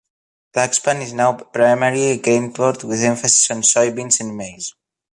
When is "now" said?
1.13-1.31